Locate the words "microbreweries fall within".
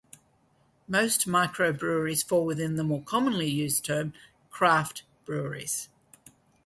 1.27-2.75